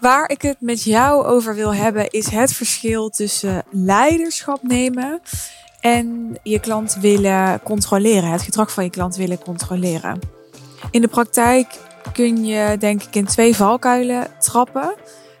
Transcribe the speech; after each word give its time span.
Waar 0.00 0.30
ik 0.30 0.42
het 0.42 0.60
met 0.60 0.82
jou 0.82 1.24
over 1.24 1.54
wil 1.54 1.74
hebben 1.74 2.10
is 2.10 2.26
het 2.26 2.52
verschil 2.52 3.08
tussen 3.08 3.64
leiderschap 3.70 4.62
nemen 4.62 5.20
en 5.80 6.38
je 6.42 6.60
klant 6.60 6.96
willen 7.00 7.62
controleren, 7.62 8.30
het 8.30 8.42
gedrag 8.42 8.72
van 8.72 8.84
je 8.84 8.90
klant 8.90 9.16
willen 9.16 9.38
controleren. 9.38 10.18
In 10.90 11.00
de 11.00 11.08
praktijk 11.08 11.78
kun 12.12 12.44
je 12.44 12.76
denk 12.78 13.02
ik 13.02 13.14
in 13.14 13.24
twee 13.24 13.56
valkuilen 13.56 14.26
trappen. 14.38 14.94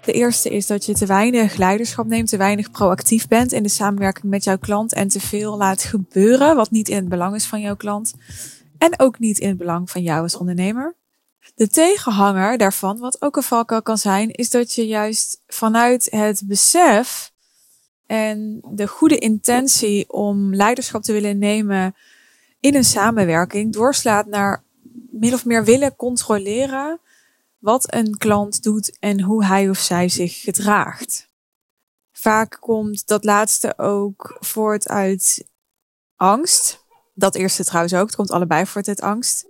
De 0.04 0.12
eerste 0.12 0.50
is 0.50 0.66
dat 0.66 0.84
je 0.84 0.94
te 0.94 1.06
weinig 1.06 1.56
leiderschap 1.56 2.06
neemt, 2.06 2.28
te 2.28 2.36
weinig 2.36 2.70
proactief 2.70 3.28
bent 3.28 3.52
in 3.52 3.62
de 3.62 3.68
samenwerking 3.68 4.24
met 4.24 4.44
jouw 4.44 4.58
klant 4.58 4.94
en 4.94 5.08
te 5.08 5.20
veel 5.20 5.56
laat 5.56 5.82
gebeuren 5.82 6.56
wat 6.56 6.70
niet 6.70 6.88
in 6.88 6.96
het 6.96 7.08
belang 7.08 7.34
is 7.34 7.46
van 7.46 7.60
jouw 7.60 7.76
klant 7.76 8.14
en 8.78 9.00
ook 9.00 9.18
niet 9.18 9.38
in 9.38 9.48
het 9.48 9.58
belang 9.58 9.90
van 9.90 10.02
jou 10.02 10.22
als 10.22 10.36
ondernemer. 10.36 10.94
De 11.54 11.68
tegenhanger 11.68 12.58
daarvan, 12.58 12.98
wat 12.98 13.22
ook 13.22 13.36
een 13.36 13.42
valkuil 13.42 13.82
kan 13.82 13.98
zijn, 13.98 14.30
is 14.30 14.50
dat 14.50 14.74
je 14.74 14.86
juist 14.86 15.42
vanuit 15.46 16.10
het 16.10 16.42
besef 16.46 17.32
en 18.06 18.60
de 18.70 18.86
goede 18.86 19.18
intentie 19.18 20.12
om 20.12 20.54
leiderschap 20.54 21.02
te 21.02 21.12
willen 21.12 21.38
nemen 21.38 21.94
in 22.60 22.74
een 22.74 22.84
samenwerking 22.84 23.72
doorslaat 23.72 24.26
naar 24.26 24.62
min 25.10 25.34
of 25.34 25.44
meer 25.44 25.64
willen 25.64 25.96
controleren 25.96 27.00
wat 27.58 27.94
een 27.94 28.18
klant 28.18 28.62
doet 28.62 28.96
en 28.98 29.20
hoe 29.20 29.44
hij 29.44 29.68
of 29.68 29.78
zij 29.78 30.08
zich 30.08 30.40
gedraagt. 30.40 31.28
Vaak 32.12 32.56
komt 32.60 33.06
dat 33.06 33.24
laatste 33.24 33.78
ook 33.78 34.36
voort 34.40 34.88
uit 34.88 35.46
angst. 36.16 36.84
Dat 37.14 37.34
eerste 37.34 37.64
trouwens 37.64 37.94
ook. 37.94 38.06
Het 38.06 38.16
komt 38.16 38.30
allebei 38.30 38.66
voort 38.66 38.88
uit 38.88 39.00
angst. 39.00 39.46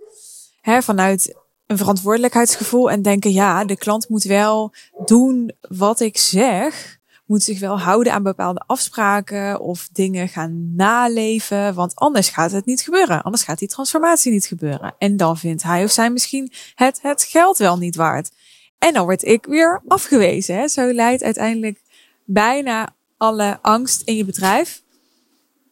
Vanuit 0.61 1.35
een 1.67 1.77
verantwoordelijkheidsgevoel 1.77 2.91
en 2.91 3.01
denken, 3.01 3.31
ja, 3.31 3.65
de 3.65 3.77
klant 3.77 4.09
moet 4.09 4.23
wel 4.23 4.73
doen 5.05 5.51
wat 5.61 5.99
ik 5.99 6.17
zeg. 6.17 6.99
Moet 7.25 7.43
zich 7.43 7.59
wel 7.59 7.79
houden 7.79 8.13
aan 8.13 8.23
bepaalde 8.23 8.63
afspraken 8.65 9.59
of 9.59 9.89
dingen 9.91 10.27
gaan 10.27 10.75
naleven, 10.75 11.73
want 11.73 11.95
anders 11.95 12.29
gaat 12.29 12.51
het 12.51 12.65
niet 12.65 12.81
gebeuren. 12.81 13.21
Anders 13.21 13.43
gaat 13.43 13.59
die 13.59 13.67
transformatie 13.67 14.31
niet 14.31 14.45
gebeuren. 14.45 14.95
En 14.97 15.17
dan 15.17 15.37
vindt 15.37 15.63
hij 15.63 15.83
of 15.83 15.91
zij 15.91 16.09
misschien 16.09 16.51
het, 16.75 16.99
het 17.01 17.23
geld 17.23 17.57
wel 17.57 17.77
niet 17.77 17.95
waard. 17.95 18.31
En 18.77 18.93
dan 18.93 19.05
word 19.05 19.23
ik 19.23 19.45
weer 19.45 19.81
afgewezen. 19.87 20.55
Hè? 20.55 20.67
Zo 20.67 20.93
leidt 20.93 21.23
uiteindelijk 21.23 21.81
bijna 22.25 22.95
alle 23.17 23.59
angst 23.61 24.01
in 24.01 24.15
je 24.15 24.25
bedrijf 24.25 24.83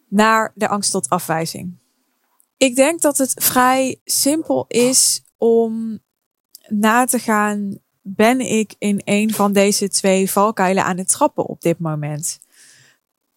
naar 0.08 0.52
de 0.56 0.68
angst 0.68 0.92
tot 0.92 1.10
afwijzing. 1.10 1.78
Ik 2.58 2.76
denk 2.76 3.02
dat 3.02 3.18
het 3.18 3.34
vrij 3.36 4.00
simpel 4.06 4.66
is 4.68 5.22
om 5.44 6.00
na 6.68 7.06
te 7.06 7.20
gaan, 7.20 7.78
ben 8.02 8.40
ik 8.40 8.76
in 8.78 9.02
een 9.04 9.34
van 9.34 9.54
deze 9.54 9.90
twee 9.90 10.32
valkuilen 10.32 10.84
aan 10.84 10.98
het 10.98 11.08
trappen 11.08 11.46
op 11.46 11.62
dit 11.62 11.80
moment? 11.80 12.40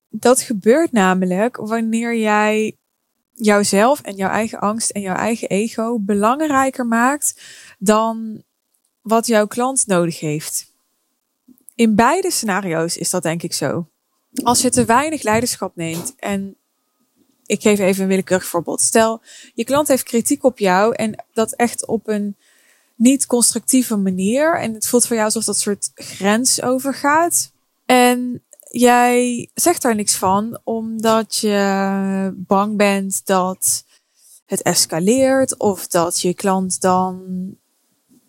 Dat 0.09 0.41
gebeurt 0.41 0.93
namelijk 0.93 1.57
wanneer 1.57 2.17
jij 2.17 2.77
jouzelf 3.33 4.01
en 4.01 4.17
jouw 4.17 4.31
eigen 4.31 4.59
angst 4.59 4.91
en 4.91 5.01
jouw 5.01 5.15
eigen 5.15 5.49
ego 5.49 5.99
belangrijker 5.99 6.87
maakt 6.87 7.43
dan 7.79 8.43
wat 9.01 9.27
jouw 9.27 9.47
klant 9.47 9.87
nodig 9.87 10.21
heeft. 10.21 10.75
In 11.75 11.95
beide 11.95 12.31
scenario's 12.31 12.97
is 12.97 13.11
dat 13.11 13.23
denk 13.23 13.43
ik 13.43 13.53
zo. 13.53 13.89
Als 14.43 14.61
je 14.61 14.71
te 14.71 14.85
weinig 14.85 15.23
leiderschap 15.23 15.77
neemt 15.77 16.15
en 16.17 16.57
ik 17.47 17.63
geef 17.63 17.79
even 17.79 18.03
een 18.03 18.09
willekeurig 18.09 18.47
voorbeeld. 18.47 18.81
Stel, 18.81 19.23
je 19.55 19.65
klant 19.65 19.89
heeft 19.89 20.03
kritiek 20.03 20.45
op 20.45 20.59
jou 20.59 20.95
en 20.95 21.25
dat 21.33 21.53
echt 21.53 21.87
op 21.87 22.09
een 22.09 22.37
niet 22.95 23.27
constructieve 23.27 23.97
manier. 23.97 24.59
En 24.59 24.75
het 24.75 24.87
voelt 24.87 25.07
voor 25.07 25.17
jou 25.17 25.29
alsof 25.29 25.45
dat 25.45 25.59
soort 25.59 25.91
grens 25.95 26.63
overgaat. 26.63 27.53
En 27.87 28.43
jij 28.71 29.49
zegt 29.55 29.83
daar 29.83 29.95
niks 29.95 30.15
van, 30.15 30.61
omdat 30.65 31.37
je 31.37 32.35
bang 32.37 32.77
bent 32.77 33.27
dat 33.27 33.85
het 34.47 34.63
escaleert 34.63 35.59
of 35.59 35.87
dat 35.87 36.21
je 36.21 36.35
klant 36.35 36.81
dan 36.81 37.25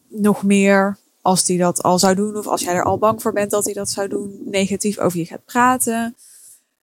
nog 0.07 0.43
meer, 0.43 0.97
als 1.21 1.43
die 1.43 1.57
dat 1.57 1.83
al 1.83 1.99
zou 1.99 2.15
doen 2.15 2.37
of 2.37 2.47
als 2.47 2.61
jij 2.61 2.73
er 2.73 2.83
al 2.83 2.97
bang 2.97 3.21
voor 3.21 3.33
bent 3.33 3.51
dat 3.51 3.65
hij 3.65 3.73
dat 3.73 3.89
zou 3.89 4.07
doen, 4.07 4.41
negatief 4.45 4.97
over 4.97 5.19
je 5.19 5.25
gaat 5.25 5.45
praten 5.45 6.15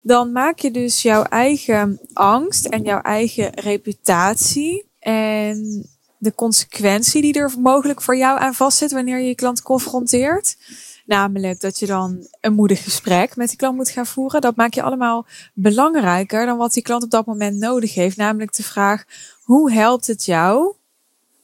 dan 0.02 0.32
maak 0.32 0.60
je 0.60 0.72
dus 0.72 1.02
jouw 1.02 1.24
eigen 1.24 2.00
angst 2.14 2.66
en 2.66 2.84
jouw 2.84 3.02
eigen 3.02 3.54
reputatie 3.54 4.90
en 5.00 5.86
de 6.18 6.36
consequentie 6.36 7.22
die 7.22 7.34
er 7.34 7.54
mogelijk 7.60 8.02
voor 8.02 8.18
jou 8.18 8.40
aan 8.40 8.54
vastzit 8.54 8.92
wanneer 8.92 9.20
je 9.20 9.28
je 9.28 9.36
klant 9.36 9.62
confronteert. 9.62 10.58
Namelijk 11.06 11.62
dat 11.62 11.80
je 11.80 11.86
dan 11.86 12.28
een 12.42 12.54
moedig 12.54 12.84
gesprek 12.84 13.36
met 13.36 13.48
die 13.48 13.58
klant 13.58 13.76
moet 13.76 13.90
gaan 13.90 14.06
voeren. 14.06 14.42
Dat 14.42 14.56
maak 14.56 14.74
je 14.74 14.82
allemaal 14.82 15.26
belangrijker 15.54 16.46
dan 16.46 16.58
wat 16.58 16.74
die 16.74 16.84
klant 16.84 17.04
op 17.04 17.09
dat 17.09 17.26
moment 17.26 17.58
nodig 17.58 17.94
heeft. 17.94 18.18
Namelijk 18.18 18.54
de 18.54 18.64
vraag, 18.64 19.04
hoe 19.44 19.72
helpt 19.72 20.08
het 20.08 20.26
jou 20.26 20.74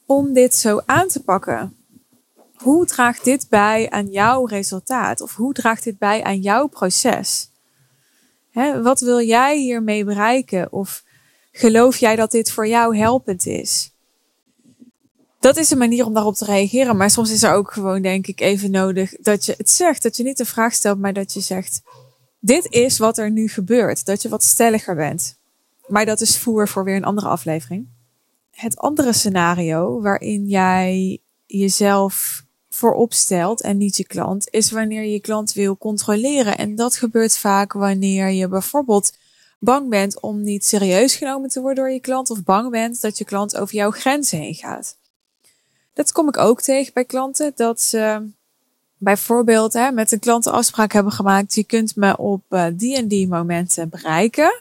om 0.06 0.32
dit 0.32 0.54
zo 0.54 0.80
aan 0.86 1.08
te 1.08 1.22
pakken? 1.22 1.76
Hoe 2.54 2.86
draagt 2.86 3.24
dit 3.24 3.46
bij 3.48 3.90
aan 3.90 4.06
jouw 4.10 4.44
resultaat? 4.44 5.20
Of 5.20 5.34
hoe 5.34 5.52
draagt 5.52 5.84
dit 5.84 5.98
bij 5.98 6.22
aan 6.22 6.40
jouw 6.40 6.66
proces? 6.66 7.50
Hè, 8.56 8.82
wat 8.82 9.00
wil 9.00 9.20
jij 9.20 9.58
hiermee 9.58 10.04
bereiken? 10.04 10.72
Of 10.72 11.04
geloof 11.52 11.96
jij 11.96 12.16
dat 12.16 12.30
dit 12.30 12.50
voor 12.50 12.68
jou 12.68 12.96
helpend 12.96 13.46
is? 13.46 13.90
Dat 15.40 15.56
is 15.56 15.70
een 15.70 15.78
manier 15.78 16.04
om 16.04 16.14
daarop 16.14 16.34
te 16.34 16.44
reageren. 16.44 16.96
Maar 16.96 17.10
soms 17.10 17.30
is 17.30 17.42
er 17.42 17.52
ook 17.52 17.72
gewoon, 17.72 18.02
denk 18.02 18.26
ik, 18.26 18.40
even 18.40 18.70
nodig 18.70 19.14
dat 19.20 19.44
je 19.44 19.54
het 19.56 19.70
zegt. 19.70 20.02
Dat 20.02 20.16
je 20.16 20.22
niet 20.22 20.36
de 20.36 20.44
vraag 20.44 20.72
stelt, 20.72 20.98
maar 20.98 21.12
dat 21.12 21.32
je 21.32 21.40
zegt: 21.40 21.82
Dit 22.40 22.66
is 22.70 22.98
wat 22.98 23.18
er 23.18 23.30
nu 23.30 23.48
gebeurt. 23.48 24.04
Dat 24.04 24.22
je 24.22 24.28
wat 24.28 24.42
stelliger 24.42 24.94
bent. 24.94 25.38
Maar 25.86 26.04
dat 26.04 26.20
is 26.20 26.38
voer 26.38 26.68
voor 26.68 26.84
weer 26.84 26.96
een 26.96 27.04
andere 27.04 27.28
aflevering. 27.28 27.88
Het 28.50 28.78
andere 28.78 29.12
scenario 29.12 30.00
waarin 30.00 30.46
jij 30.46 31.18
jezelf 31.46 32.44
voorop 32.76 33.12
stelt 33.12 33.62
en 33.62 33.76
niet 33.76 33.96
je 33.96 34.06
klant, 34.06 34.48
is 34.50 34.70
wanneer 34.70 35.04
je 35.04 35.20
klant 35.20 35.52
wil 35.52 35.76
controleren. 35.76 36.58
En 36.58 36.74
dat 36.74 36.96
gebeurt 36.96 37.36
vaak 37.36 37.72
wanneer 37.72 38.28
je 38.28 38.48
bijvoorbeeld 38.48 39.12
bang 39.58 39.88
bent 39.88 40.20
om 40.20 40.42
niet 40.42 40.64
serieus 40.64 41.14
genomen 41.14 41.48
te 41.48 41.60
worden 41.60 41.84
door 41.84 41.92
je 41.92 42.00
klant 42.00 42.30
of 42.30 42.42
bang 42.42 42.70
bent 42.70 43.00
dat 43.00 43.18
je 43.18 43.24
klant 43.24 43.56
over 43.56 43.74
jouw 43.74 43.90
grenzen 43.90 44.38
heen 44.38 44.54
gaat. 44.54 44.96
Dat 45.92 46.12
kom 46.12 46.28
ik 46.28 46.36
ook 46.36 46.60
tegen 46.60 46.92
bij 46.92 47.04
klanten, 47.04 47.52
dat 47.54 47.80
ze 47.80 48.28
bijvoorbeeld 48.98 49.72
hè, 49.72 49.90
met 49.90 50.12
een 50.12 50.18
klant 50.18 50.46
een 50.46 50.52
afspraak 50.52 50.92
hebben 50.92 51.12
gemaakt, 51.12 51.54
je 51.54 51.64
kunt 51.64 51.96
me 51.96 52.16
op 52.16 52.42
uh, 52.50 52.66
die 52.72 52.96
en 52.96 53.08
die 53.08 53.28
momenten 53.28 53.88
bereiken. 53.88 54.60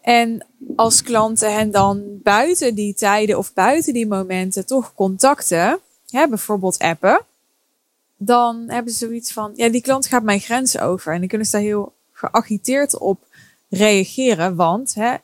En 0.00 0.46
als 0.76 1.02
klanten 1.02 1.54
hen 1.54 1.70
dan 1.70 2.20
buiten 2.22 2.74
die 2.74 2.94
tijden 2.94 3.38
of 3.38 3.52
buiten 3.52 3.92
die 3.92 4.06
momenten 4.06 4.66
toch 4.66 4.94
contacten, 4.94 5.80
hè, 6.12 6.28
bijvoorbeeld 6.28 6.78
appen, 6.78 7.24
dan 8.16 8.64
hebben 8.66 8.92
ze 8.92 8.98
zoiets 8.98 9.32
van, 9.32 9.52
ja, 9.54 9.68
die 9.68 9.82
klant 9.82 10.06
gaat 10.06 10.22
mijn 10.22 10.40
grenzen 10.40 10.82
over. 10.82 11.12
En 11.12 11.18
dan 11.18 11.28
kunnen 11.28 11.46
ze 11.46 11.52
daar 11.52 11.60
heel 11.60 11.94
geagiteerd 12.12 12.98
op 12.98 13.26
reageren, 13.68 14.56
want 14.56 14.94
hè, 14.94 15.14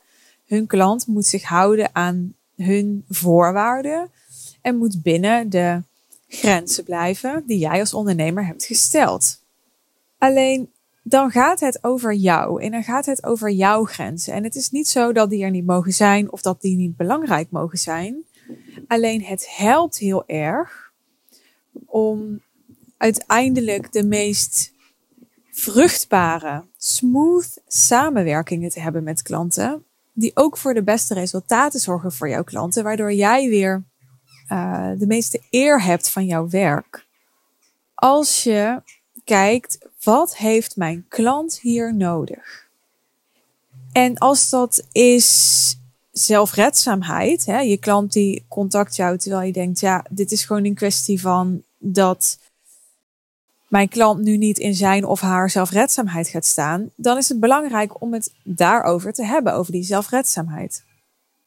hun 0.46 0.66
klant 0.66 1.06
moet 1.06 1.26
zich 1.26 1.42
houden 1.42 1.90
aan 1.92 2.34
hun 2.56 3.04
voorwaarden 3.08 4.10
en 4.60 4.76
moet 4.76 5.02
binnen 5.02 5.50
de 5.50 5.82
grenzen 6.28 6.84
blijven 6.84 7.42
die 7.46 7.58
jij 7.58 7.80
als 7.80 7.94
ondernemer 7.94 8.46
hebt 8.46 8.64
gesteld. 8.64 9.40
Alleen 10.18 10.70
dan 11.02 11.30
gaat 11.30 11.60
het 11.60 11.84
over 11.84 12.14
jou 12.14 12.62
en 12.62 12.70
dan 12.70 12.82
gaat 12.82 13.06
het 13.06 13.24
over 13.24 13.50
jouw 13.50 13.84
grenzen. 13.84 14.34
En 14.34 14.44
het 14.44 14.54
is 14.54 14.70
niet 14.70 14.88
zo 14.88 15.12
dat 15.12 15.30
die 15.30 15.44
er 15.44 15.50
niet 15.50 15.66
mogen 15.66 15.92
zijn 15.92 16.32
of 16.32 16.42
dat 16.42 16.60
die 16.60 16.76
niet 16.76 16.96
belangrijk 16.96 17.50
mogen 17.50 17.78
zijn. 17.78 18.24
Alleen 18.86 19.22
het 19.22 19.56
helpt 19.56 19.98
heel 19.98 20.26
erg 20.26 20.92
om 21.86 22.42
uiteindelijk 22.96 23.92
de 23.92 24.04
meest 24.04 24.72
vruchtbare, 25.50 26.64
smooth 26.76 27.60
samenwerkingen 27.66 28.70
te 28.70 28.80
hebben 28.80 29.02
met 29.02 29.22
klanten. 29.22 29.84
Die 30.12 30.30
ook 30.34 30.56
voor 30.56 30.74
de 30.74 30.82
beste 30.82 31.14
resultaten 31.14 31.80
zorgen 31.80 32.12
voor 32.12 32.28
jouw 32.28 32.44
klanten. 32.44 32.84
Waardoor 32.84 33.12
jij 33.12 33.48
weer 33.48 33.84
uh, 34.52 34.90
de 34.98 35.06
meeste 35.06 35.42
eer 35.50 35.82
hebt 35.82 36.08
van 36.10 36.26
jouw 36.26 36.48
werk. 36.48 37.06
Als 37.94 38.42
je 38.42 38.82
kijkt, 39.24 39.78
wat 40.02 40.36
heeft 40.36 40.76
mijn 40.76 41.04
klant 41.08 41.58
hier 41.60 41.94
nodig? 41.94 42.68
En 43.92 44.18
als 44.18 44.50
dat 44.50 44.86
is 44.92 45.77
zelfredzaamheid. 46.18 47.46
Hè? 47.46 47.58
Je 47.58 47.76
klant 47.76 48.12
die 48.12 48.44
contact 48.48 48.96
jou 48.96 49.18
terwijl 49.18 49.46
je 49.46 49.52
denkt, 49.52 49.80
ja, 49.80 50.04
dit 50.10 50.32
is 50.32 50.44
gewoon 50.44 50.64
een 50.64 50.74
kwestie 50.74 51.20
van 51.20 51.62
dat 51.78 52.38
mijn 53.68 53.88
klant 53.88 54.22
nu 54.22 54.36
niet 54.36 54.58
in 54.58 54.74
zijn 54.74 55.04
of 55.04 55.20
haar 55.20 55.50
zelfredzaamheid 55.50 56.28
gaat 56.28 56.44
staan, 56.44 56.90
dan 56.96 57.16
is 57.16 57.28
het 57.28 57.40
belangrijk 57.40 58.00
om 58.00 58.12
het 58.12 58.32
daarover 58.44 59.12
te 59.12 59.24
hebben, 59.24 59.54
over 59.54 59.72
die 59.72 59.84
zelfredzaamheid. 59.84 60.84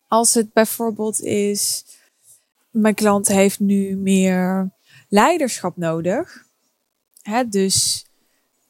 Als 0.08 0.34
het 0.34 0.54
bijvoorbeeld 0.54 1.22
is 1.22 1.86
mijn 2.70 2.96
klant 2.96 3.28
heeft 3.28 3.60
nu 3.60 3.96
meer 3.96 4.70
leiderschap 5.10 5.78
nodig. 5.78 6.46
Hè, 7.22 7.48
dus 7.48 8.06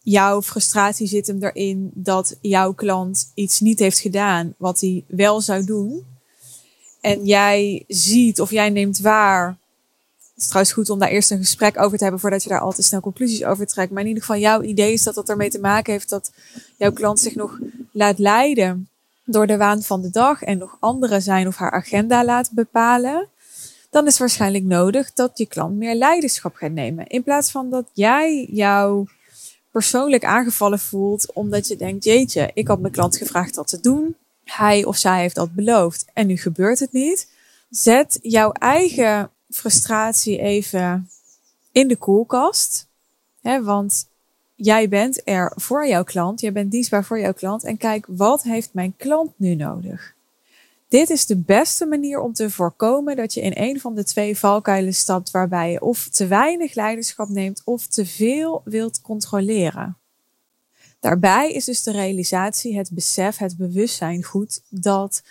jouw 0.03 0.42
frustratie 0.42 1.07
zit 1.07 1.27
hem 1.27 1.44
erin 1.44 1.92
dat 1.94 2.36
jouw 2.42 2.74
klant 2.74 3.31
iets 3.33 3.59
niet 3.59 3.80
heeft 3.80 4.00
gedaan 4.00 4.53
wat 4.57 4.80
hij 4.80 5.03
wel 5.07 5.42
zou 5.42 5.65
doen. 5.65 6.06
En 7.01 7.25
jij 7.25 7.83
ziet 7.88 8.42
of 8.42 8.51
jij 8.51 8.69
neemt 8.69 9.00
waar. 9.00 9.48
Het 10.33 10.44
is 10.44 10.48
trouwens 10.48 10.74
goed 10.74 10.89
om 10.89 11.00
daar 11.00 11.09
eerst 11.09 11.31
een 11.31 11.38
gesprek 11.38 11.80
over 11.80 11.98
te 11.98 12.03
hebben 12.03 12.21
voordat 12.21 12.44
je 12.44 12.50
daar 12.50 12.59
al 12.59 12.71
te 12.71 12.83
snel 12.83 13.00
conclusies 13.00 13.44
over 13.44 13.68
trekt. 13.68 13.92
Maar 13.92 14.01
in 14.01 14.07
ieder 14.07 14.24
geval, 14.24 14.42
jouw 14.42 14.62
idee 14.62 14.94
is 14.94 15.03
dat 15.03 15.15
dat 15.15 15.30
ermee 15.30 15.50
te 15.50 15.59
maken 15.59 15.94
heeft 15.94 16.09
dat 16.09 16.31
jouw 16.77 16.92
klant 16.92 17.19
zich 17.19 17.36
nog 17.36 17.59
laat 17.92 18.19
leiden 18.19 18.89
door 19.25 19.48
de 19.48 19.57
waan 19.57 19.81
van 19.81 20.01
de 20.01 20.09
dag 20.09 20.44
en 20.44 20.57
nog 20.57 20.77
andere 20.80 21.19
zijn 21.19 21.48
of 21.48 21.56
haar 21.56 21.71
agenda 21.71 22.25
laat 22.25 22.51
bepalen. 22.51 23.27
Dan 23.89 24.07
is 24.07 24.18
waarschijnlijk 24.18 24.63
nodig 24.63 25.13
dat 25.13 25.38
je 25.38 25.45
klant 25.45 25.75
meer 25.75 25.95
leiderschap 25.95 26.56
gaat 26.56 26.71
nemen. 26.71 27.07
In 27.07 27.24
plaats 27.24 27.51
van 27.51 27.69
dat 27.69 27.86
jij 27.94 28.48
jou 28.51 29.07
persoonlijk 29.71 30.25
aangevallen 30.25 30.79
voelt 30.79 31.33
omdat 31.33 31.68
je 31.68 31.75
denkt, 31.75 32.03
jeetje, 32.03 32.51
ik 32.53 32.68
had 32.68 32.79
mijn 32.79 32.94
klant 32.94 33.18
gevraagd 33.18 33.56
dat 33.56 33.68
te 33.68 33.79
doen. 33.79 34.15
Hij 34.44 34.83
of 34.83 34.97
zij 34.97 35.19
heeft 35.19 35.35
dat 35.35 35.53
beloofd 35.53 36.06
en 36.13 36.27
nu 36.27 36.38
gebeurt 36.38 36.79
het 36.79 36.91
niet. 36.91 37.29
Zet 37.69 38.19
jouw 38.21 38.51
eigen 38.51 39.29
frustratie 39.50 40.39
even 40.39 41.09
in 41.71 41.88
de 41.88 41.95
koelkast. 41.95 42.88
Hè, 43.41 43.63
want 43.63 44.07
jij 44.56 44.89
bent 44.89 45.21
er 45.23 45.53
voor 45.56 45.88
jouw 45.88 46.03
klant, 46.03 46.41
jij 46.41 46.51
bent 46.51 46.71
dienstbaar 46.71 47.06
voor 47.06 47.19
jouw 47.19 47.33
klant 47.33 47.63
en 47.63 47.77
kijk, 47.77 48.06
wat 48.09 48.44
heeft 48.44 48.74
mijn 48.74 48.94
klant 48.97 49.31
nu 49.35 49.56
nodig? 49.56 50.15
Dit 50.91 51.09
is 51.09 51.25
de 51.25 51.38
beste 51.38 51.85
manier 51.85 52.19
om 52.19 52.33
te 52.33 52.49
voorkomen 52.49 53.15
dat 53.15 53.33
je 53.33 53.41
in 53.41 53.51
een 53.55 53.79
van 53.79 53.95
de 53.95 54.03
twee 54.03 54.38
valkuilen 54.38 54.93
stapt 54.93 55.31
waarbij 55.31 55.71
je 55.71 55.81
of 55.81 56.07
te 56.07 56.27
weinig 56.27 56.73
leiderschap 56.73 57.29
neemt 57.29 57.61
of 57.65 57.88
te 57.88 58.05
veel 58.05 58.61
wilt 58.65 59.01
controleren. 59.01 59.97
Daarbij 60.99 61.51
is 61.51 61.65
dus 61.65 61.83
de 61.83 61.91
realisatie, 61.91 62.77
het 62.77 62.91
besef, 62.93 63.38
het 63.38 63.57
bewustzijn 63.57 64.23
goed 64.23 64.61
dat 64.69 65.23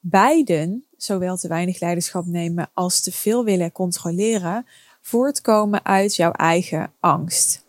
beiden, 0.00 0.84
zowel 0.96 1.36
te 1.36 1.48
weinig 1.48 1.80
leiderschap 1.80 2.26
nemen 2.26 2.70
als 2.72 3.00
te 3.00 3.12
veel 3.12 3.44
willen 3.44 3.72
controleren, 3.72 4.66
voortkomen 5.00 5.84
uit 5.84 6.16
jouw 6.16 6.32
eigen 6.32 6.92
angst. 7.00 7.63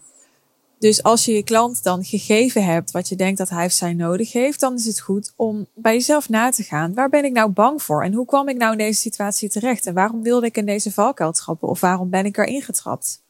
Dus 0.85 1.03
als 1.03 1.25
je 1.25 1.33
je 1.33 1.43
klant 1.43 1.83
dan 1.83 2.03
gegeven 2.03 2.63
hebt 2.63 2.91
wat 2.91 3.09
je 3.09 3.15
denkt 3.15 3.37
dat 3.37 3.49
hij 3.49 3.65
of 3.65 3.71
zij 3.71 3.93
nodig 3.93 4.31
heeft, 4.31 4.59
dan 4.59 4.73
is 4.73 4.85
het 4.85 4.99
goed 4.99 5.33
om 5.35 5.67
bij 5.73 5.93
jezelf 5.93 6.29
na 6.29 6.49
te 6.49 6.63
gaan. 6.63 6.93
Waar 6.93 7.09
ben 7.09 7.25
ik 7.25 7.31
nou 7.31 7.49
bang 7.49 7.83
voor? 7.83 8.03
En 8.03 8.13
hoe 8.13 8.25
kwam 8.25 8.49
ik 8.49 8.57
nou 8.57 8.71
in 8.71 8.77
deze 8.77 8.99
situatie 8.99 9.49
terecht? 9.49 9.85
En 9.85 9.93
waarom 9.93 10.23
wilde 10.23 10.45
ik 10.45 10.57
in 10.57 10.65
deze 10.65 10.91
valkuil 10.91 11.31
trappen? 11.31 11.67
Of 11.67 11.79
waarom 11.79 12.09
ben 12.09 12.25
ik 12.25 12.37
erin 12.37 12.61
getrapt? 12.61 13.21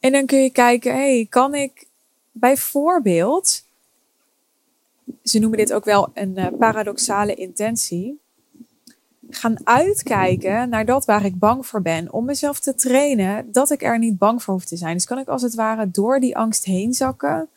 En 0.00 0.12
dan 0.12 0.26
kun 0.26 0.42
je 0.42 0.50
kijken, 0.50 0.92
hey, 0.92 1.26
kan 1.30 1.54
ik 1.54 1.86
bijvoorbeeld, 2.32 3.64
ze 5.22 5.38
noemen 5.38 5.58
dit 5.58 5.72
ook 5.72 5.84
wel 5.84 6.10
een 6.14 6.38
uh, 6.38 6.46
paradoxale 6.58 7.34
intentie, 7.34 8.20
gaan 9.30 9.66
uitkijken 9.66 10.68
naar 10.68 10.84
dat 10.84 11.04
waar 11.04 11.24
ik 11.24 11.38
bang 11.38 11.66
voor 11.66 11.82
ben. 11.82 12.12
Om 12.12 12.24
mezelf 12.24 12.60
te 12.60 12.74
trainen 12.74 13.52
dat 13.52 13.70
ik 13.70 13.82
er 13.82 13.98
niet 13.98 14.18
bang 14.18 14.42
voor 14.42 14.54
hoef 14.54 14.64
te 14.64 14.76
zijn. 14.76 14.94
Dus 14.94 15.04
kan 15.04 15.18
ik 15.18 15.28
als 15.28 15.42
het 15.42 15.54
ware 15.54 15.90
door 15.90 16.20
die 16.20 16.36
angst 16.36 16.64
heen 16.64 16.92
zakken. 16.92 17.48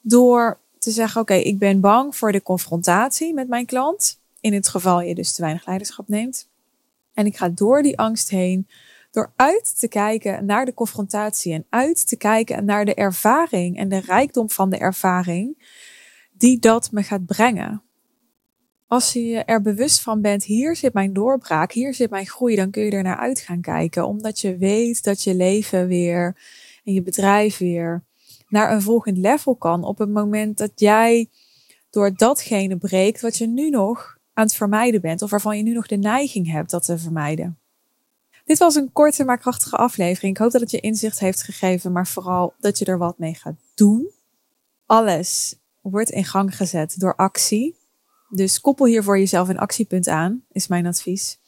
Door 0.00 0.58
te 0.78 0.90
zeggen, 0.90 1.20
oké, 1.20 1.34
ik 1.34 1.58
ben 1.58 1.80
bang 1.80 2.16
voor 2.16 2.32
de 2.32 2.42
confrontatie 2.42 3.34
met 3.34 3.48
mijn 3.48 3.66
klant. 3.66 4.18
In 4.40 4.52
het 4.52 4.68
geval 4.68 5.00
je 5.00 5.14
dus 5.14 5.32
te 5.32 5.42
weinig 5.42 5.66
leiderschap 5.66 6.08
neemt. 6.08 6.48
En 7.14 7.26
ik 7.26 7.36
ga 7.36 7.48
door 7.48 7.82
die 7.82 7.98
angst 7.98 8.30
heen. 8.30 8.68
Door 9.10 9.32
uit 9.36 9.78
te 9.78 9.88
kijken 9.88 10.44
naar 10.44 10.64
de 10.64 10.74
confrontatie 10.74 11.52
en 11.52 11.66
uit 11.68 12.08
te 12.08 12.16
kijken 12.16 12.64
naar 12.64 12.84
de 12.84 12.94
ervaring 12.94 13.76
en 13.76 13.88
de 13.88 14.00
rijkdom 14.00 14.50
van 14.50 14.70
de 14.70 14.78
ervaring 14.78 15.68
die 16.32 16.58
dat 16.58 16.92
me 16.92 17.02
gaat 17.02 17.26
brengen 17.26 17.82
als 18.90 19.12
je 19.12 19.36
er 19.44 19.62
bewust 19.62 20.00
van 20.00 20.20
bent, 20.20 20.44
hier 20.44 20.76
zit 20.76 20.92
mijn 20.92 21.12
doorbraak, 21.12 21.72
hier 21.72 21.94
zit 21.94 22.10
mijn 22.10 22.26
groei, 22.26 22.56
dan 22.56 22.70
kun 22.70 22.82
je 22.82 22.90
er 22.90 23.02
naar 23.02 23.16
uit 23.16 23.40
gaan 23.40 23.60
kijken. 23.60 24.06
Omdat 24.06 24.40
je 24.40 24.56
weet 24.56 25.04
dat 25.04 25.22
je 25.22 25.34
leven 25.34 25.86
weer 25.86 26.36
en 26.84 26.92
je 26.92 27.02
bedrijf 27.02 27.58
weer 27.58 28.02
naar 28.48 28.72
een 28.72 28.82
volgend 28.82 29.18
level 29.18 29.54
kan 29.54 29.84
op 29.84 29.98
het 29.98 30.08
moment 30.08 30.58
dat 30.58 30.70
jij 30.74 31.28
door 31.90 32.14
datgene 32.14 32.76
breekt 32.76 33.20
wat 33.20 33.36
je 33.36 33.46
nu 33.46 33.70
nog 33.70 34.18
aan 34.34 34.44
het 34.44 34.54
vermijden 34.54 35.00
bent 35.00 35.22
of 35.22 35.30
waarvan 35.30 35.56
je 35.56 35.62
nu 35.62 35.72
nog 35.72 35.86
de 35.86 35.96
neiging 35.96 36.50
hebt 36.50 36.70
dat 36.70 36.84
te 36.84 36.98
vermijden. 36.98 37.58
Dit 38.44 38.58
was 38.58 38.74
een 38.74 38.92
korte 38.92 39.24
maar 39.24 39.38
krachtige 39.38 39.76
aflevering. 39.76 40.34
Ik 40.34 40.42
hoop 40.42 40.52
dat 40.52 40.60
het 40.60 40.70
je 40.70 40.80
inzicht 40.80 41.18
heeft 41.18 41.42
gegeven, 41.42 41.92
maar 41.92 42.06
vooral 42.06 42.54
dat 42.58 42.78
je 42.78 42.84
er 42.84 42.98
wat 42.98 43.18
mee 43.18 43.34
gaat 43.34 43.56
doen. 43.74 44.10
Alles 44.86 45.54
wordt 45.80 46.10
in 46.10 46.24
gang 46.24 46.56
gezet 46.56 46.94
door 46.98 47.14
actie. 47.16 47.79
Dus 48.30 48.60
koppel 48.60 48.86
hier 48.86 49.02
voor 49.02 49.18
jezelf 49.18 49.48
een 49.48 49.58
actiepunt 49.58 50.08
aan, 50.08 50.44
is 50.52 50.66
mijn 50.66 50.86
advies. 50.86 51.38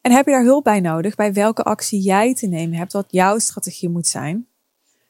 En 0.00 0.12
heb 0.12 0.26
je 0.26 0.30
daar 0.30 0.44
hulp 0.44 0.64
bij 0.64 0.80
nodig, 0.80 1.14
bij 1.14 1.32
welke 1.32 1.62
actie 1.62 2.00
jij 2.00 2.34
te 2.34 2.46
nemen 2.46 2.78
hebt, 2.78 2.92
wat 2.92 3.06
jouw 3.08 3.38
strategie 3.38 3.88
moet 3.88 4.06
zijn? 4.06 4.46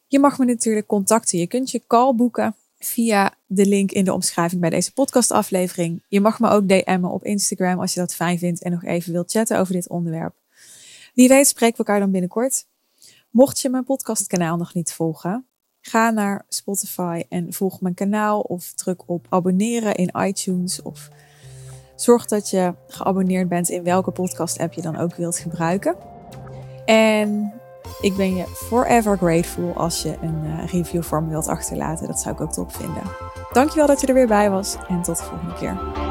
Je 0.06 0.18
mag 0.18 0.38
me 0.38 0.44
natuurlijk 0.44 0.86
contacten. 0.86 1.38
Je 1.38 1.46
kunt 1.46 1.70
je 1.70 1.82
call 1.86 2.14
boeken 2.14 2.54
via 2.78 3.34
de 3.46 3.66
link 3.66 3.92
in 3.92 4.04
de 4.04 4.12
omschrijving 4.12 4.60
bij 4.60 4.70
deze 4.70 4.92
podcastaflevering. 4.92 6.04
Je 6.08 6.20
mag 6.20 6.40
me 6.40 6.48
ook 6.48 6.68
DM'en 6.68 7.04
op 7.04 7.24
Instagram 7.24 7.80
als 7.80 7.94
je 7.94 8.00
dat 8.00 8.14
fijn 8.14 8.38
vindt 8.38 8.62
en 8.62 8.70
nog 8.70 8.84
even 8.84 9.12
wilt 9.12 9.30
chatten 9.30 9.58
over 9.58 9.72
dit 9.72 9.88
onderwerp. 9.88 10.34
Wie 11.14 11.28
weet 11.28 11.46
spreken 11.46 11.76
we 11.76 11.84
elkaar 11.84 12.00
dan 12.00 12.10
binnenkort. 12.10 12.66
Mocht 13.30 13.60
je 13.60 13.68
mijn 13.68 13.84
podcastkanaal 13.84 14.56
nog 14.56 14.74
niet 14.74 14.92
volgen, 14.92 15.46
Ga 15.88 16.10
naar 16.10 16.44
Spotify 16.48 17.22
en 17.28 17.52
volg 17.52 17.80
mijn 17.80 17.94
kanaal 17.94 18.40
of 18.40 18.72
druk 18.72 19.02
op 19.06 19.26
abonneren 19.28 19.94
in 19.94 20.10
iTunes 20.16 20.82
of 20.82 21.08
zorg 21.94 22.26
dat 22.26 22.50
je 22.50 22.74
geabonneerd 22.88 23.48
bent 23.48 23.68
in 23.68 23.82
welke 23.82 24.10
podcast 24.10 24.58
app 24.58 24.72
je 24.72 24.82
dan 24.82 24.96
ook 24.96 25.14
wilt 25.14 25.38
gebruiken. 25.38 25.96
En 26.84 27.52
ik 28.00 28.16
ben 28.16 28.36
je 28.36 28.46
forever 28.46 29.16
grateful 29.16 29.72
als 29.74 30.02
je 30.02 30.16
een 30.22 30.44
uh, 30.44 30.66
review 30.66 31.02
voor 31.02 31.22
me 31.22 31.28
wilt 31.28 31.48
achterlaten. 31.48 32.06
Dat 32.06 32.20
zou 32.20 32.34
ik 32.34 32.40
ook 32.40 32.52
top 32.52 32.72
vinden. 32.72 33.02
Dankjewel 33.52 33.86
dat 33.86 34.00
je 34.00 34.06
er 34.06 34.14
weer 34.14 34.26
bij 34.26 34.50
was 34.50 34.76
en 34.88 35.02
tot 35.02 35.16
de 35.16 35.24
volgende 35.24 35.54
keer. 35.54 36.07